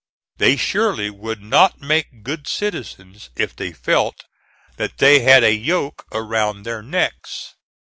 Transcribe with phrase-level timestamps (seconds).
[0.37, 4.23] They surely would not make good citizens if they felt
[4.77, 7.53] that they had a yoke around their necks.